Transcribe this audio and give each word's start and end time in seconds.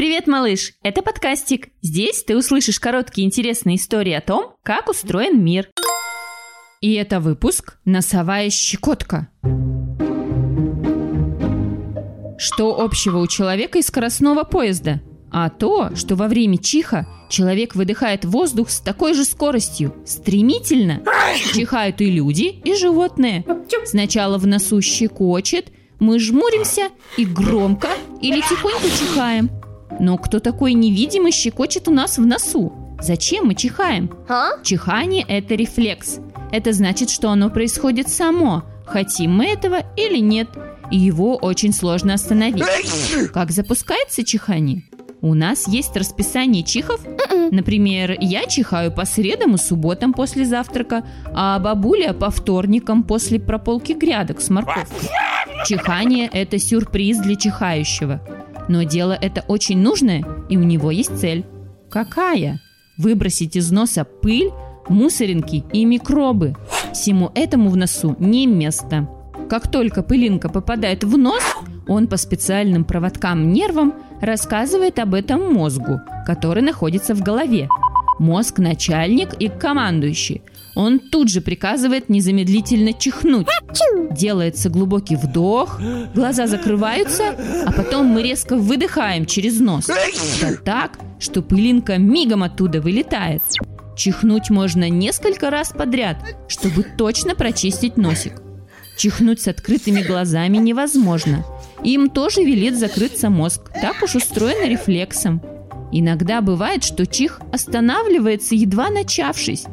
Привет, 0.00 0.26
малыш! 0.26 0.72
Это 0.82 1.02
подкастик. 1.02 1.68
Здесь 1.82 2.24
ты 2.24 2.34
услышишь 2.34 2.80
короткие 2.80 3.26
интересные 3.26 3.76
истории 3.76 4.14
о 4.14 4.22
том, 4.22 4.54
как 4.62 4.88
устроен 4.88 5.44
мир. 5.44 5.68
И 6.80 6.94
это 6.94 7.20
выпуск 7.20 7.76
«Носовая 7.84 8.48
щекотка». 8.48 9.28
Что 12.38 12.80
общего 12.80 13.18
у 13.18 13.26
человека 13.26 13.78
и 13.78 13.82
скоростного 13.82 14.44
поезда? 14.44 15.02
А 15.30 15.50
то, 15.50 15.94
что 15.94 16.16
во 16.16 16.28
время 16.28 16.56
чиха 16.56 17.06
человек 17.28 17.74
выдыхает 17.74 18.24
воздух 18.24 18.70
с 18.70 18.80
такой 18.80 19.12
же 19.12 19.26
скоростью, 19.26 19.94
стремительно. 20.06 21.02
Чихают 21.52 22.00
и 22.00 22.10
люди, 22.10 22.58
и 22.64 22.74
животные. 22.74 23.44
Сначала 23.84 24.38
в 24.38 24.46
носу 24.46 24.80
щекочет, 24.80 25.70
мы 25.98 26.18
жмуримся 26.18 26.88
и 27.18 27.26
громко 27.26 27.88
или 28.22 28.40
тихонько 28.40 28.88
чихаем. 28.88 29.59
Но 30.00 30.16
кто 30.16 30.40
такой 30.40 30.72
невидимый 30.72 31.30
щекочет 31.30 31.86
у 31.86 31.92
нас 31.92 32.16
в 32.16 32.24
носу? 32.24 32.72
Зачем 33.00 33.46
мы 33.46 33.54
чихаем? 33.54 34.10
А? 34.28 34.52
Чихание– 34.62 35.24
это 35.28 35.54
рефлекс. 35.54 36.20
Это 36.50 36.72
значит, 36.72 37.10
что 37.10 37.30
оно 37.30 37.50
происходит 37.50 38.08
само, 38.08 38.64
хотим 38.86 39.36
мы 39.36 39.46
этого 39.46 39.84
или 39.96 40.18
нет. 40.18 40.48
И 40.90 40.98
его 40.98 41.36
очень 41.36 41.72
сложно 41.72 42.14
остановить. 42.14 42.64
Как 43.32 43.50
запускается 43.50 44.24
чихание? 44.24 44.82
У 45.20 45.34
нас 45.34 45.68
есть 45.68 45.94
расписание 45.96 46.64
чихов. 46.64 47.00
Например, 47.50 48.16
я 48.18 48.46
чихаю 48.46 48.90
по 48.90 49.04
средам 49.04 49.54
и 49.54 49.58
субботам 49.58 50.14
после 50.14 50.46
завтрака, 50.46 51.04
а 51.26 51.58
бабуля 51.58 52.14
по 52.14 52.30
вторникам 52.30 53.02
после 53.02 53.38
прополки 53.38 53.92
грядок 53.92 54.40
с 54.40 54.48
морковкой. 54.48 55.10
Чихание– 55.66 56.28
это 56.32 56.58
сюрприз 56.58 57.18
для 57.18 57.36
чихающего. 57.36 58.22
Но 58.70 58.84
дело 58.84 59.18
это 59.20 59.44
очень 59.48 59.78
нужное, 59.78 60.24
и 60.48 60.56
у 60.56 60.62
него 60.62 60.92
есть 60.92 61.18
цель. 61.18 61.44
Какая? 61.90 62.60
Выбросить 62.98 63.56
из 63.56 63.72
носа 63.72 64.04
пыль, 64.04 64.52
мусоринки 64.88 65.64
и 65.72 65.84
микробы. 65.84 66.54
Всему 66.92 67.32
этому 67.34 67.70
в 67.70 67.76
носу 67.76 68.14
не 68.20 68.46
место. 68.46 69.08
Как 69.48 69.68
только 69.68 70.04
пылинка 70.04 70.48
попадает 70.48 71.02
в 71.02 71.18
нос, 71.18 71.42
он 71.88 72.06
по 72.06 72.16
специальным 72.16 72.84
проводкам-нервам 72.84 73.92
рассказывает 74.20 75.00
об 75.00 75.14
этом 75.14 75.52
мозгу, 75.52 75.98
который 76.24 76.62
находится 76.62 77.16
в 77.16 77.22
голове. 77.22 77.68
Мозг– 78.20 78.58
начальник 78.58 79.32
и 79.40 79.48
командующий. 79.48 80.42
Он 80.74 80.98
тут 81.00 81.30
же 81.30 81.40
приказывает 81.40 82.10
незамедлительно 82.10 82.92
чихнуть. 82.92 83.46
Делается 84.10 84.68
глубокий 84.68 85.16
вдох, 85.16 85.80
глаза 86.14 86.46
закрываются, 86.46 87.34
а 87.64 87.72
потом 87.72 88.08
мы 88.08 88.22
резко 88.22 88.56
выдыхаем 88.56 89.24
через 89.24 89.58
нос. 89.58 89.86
Да 89.86 90.52
так, 90.62 90.98
что 91.18 91.40
пылинка 91.40 91.96
мигом 91.96 92.42
оттуда 92.42 92.82
вылетает. 92.82 93.40
Чихнуть 93.96 94.50
можно 94.50 94.90
несколько 94.90 95.48
раз 95.48 95.72
подряд, 95.72 96.18
чтобы 96.46 96.84
точно 96.98 97.34
прочистить 97.34 97.96
носик. 97.96 98.34
Чихнуть 98.98 99.40
с 99.40 99.48
открытыми 99.48 100.02
глазами 100.02 100.58
невозможно. 100.58 101.46
Им 101.84 102.10
тоже 102.10 102.42
велит 102.42 102.78
закрыться 102.78 103.30
мозг. 103.30 103.70
Так 103.80 104.02
уж 104.02 104.14
устроено 104.14 104.68
рефлексом. 104.68 105.40
Иногда 105.92 106.40
бывает, 106.40 106.84
что 106.84 107.06
чих 107.06 107.40
останавливается, 107.52 108.54
едва 108.54 108.90
начавшись. 108.90 109.64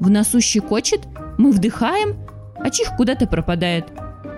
В 0.00 0.10
носу 0.10 0.40
щекочет, 0.40 1.00
мы 1.38 1.50
вдыхаем, 1.50 2.16
а 2.56 2.70
чих 2.70 2.96
куда-то 2.96 3.26
пропадает. 3.26 3.86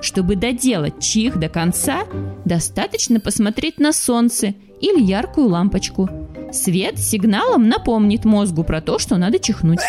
Чтобы 0.02 0.36
доделать 0.36 1.00
чих 1.00 1.38
до 1.38 1.48
конца, 1.48 2.04
достаточно 2.44 3.20
посмотреть 3.20 3.78
на 3.78 3.92
солнце 3.92 4.54
или 4.80 5.02
яркую 5.02 5.48
лампочку. 5.48 6.08
Свет 6.52 6.98
сигналом 6.98 7.68
напомнит 7.68 8.24
мозгу 8.24 8.62
про 8.64 8.80
то, 8.80 8.98
что 8.98 9.16
надо 9.16 9.38
чихнуть. 9.38 9.80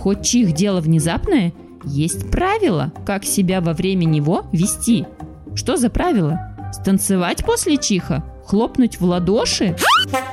Хоть 0.00 0.22
чих 0.22 0.52
дело 0.52 0.80
внезапное, 0.80 1.52
есть 1.84 2.30
правило, 2.30 2.92
как 3.06 3.24
себя 3.24 3.60
во 3.60 3.72
время 3.72 4.04
него 4.04 4.46
вести. 4.52 5.06
Что 5.54 5.76
за 5.76 5.90
правило? 5.90 6.38
Станцевать 6.72 7.44
после 7.44 7.76
чиха? 7.78 8.24
Хлопнуть 8.46 9.00
в 9.00 9.04
ладоши? 9.04 9.76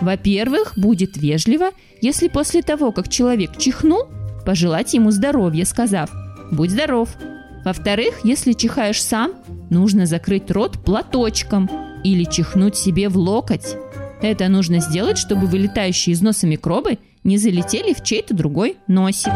Во-первых, 0.02 0.74
будет 0.76 1.18
вежливо, 1.18 1.72
если 2.02 2.28
после 2.28 2.62
того, 2.62 2.92
как 2.92 3.10
человек 3.10 3.58
чихнул, 3.58 4.04
пожелать 4.46 4.94
ему 4.94 5.12
здоровья, 5.12 5.66
сказав 5.66 6.12
«Будь 6.52 6.72
здоров». 6.72 7.10
Во-вторых, 7.64 8.22
если 8.24 8.54
чихаешь 8.54 9.04
сам, 9.04 9.34
нужно 9.70 10.06
закрыть 10.06 10.50
рот 10.50 10.84
платочком 10.84 11.70
или 12.04 12.24
чихнуть 12.24 12.76
себе 12.76 13.08
в 13.08 13.18
локоть. 13.18 13.76
Это 14.22 14.48
нужно 14.48 14.80
сделать, 14.80 15.18
чтобы 15.18 15.48
вылетающие 15.48 16.14
из 16.14 16.22
носа 16.22 16.48
микробы 16.48 16.98
не 17.24 17.38
залетели 17.38 17.94
в 17.94 18.04
чей-то 18.04 18.34
другой 18.36 18.78
носик. 18.88 19.32